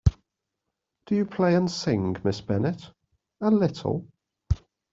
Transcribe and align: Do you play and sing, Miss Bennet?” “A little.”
Do 1.05 1.13
you 1.13 1.25
play 1.27 1.53
and 1.53 1.69
sing, 1.69 2.17
Miss 2.23 2.41
Bennet?” 2.41 2.89
“A 3.39 3.51
little.” 3.51 4.07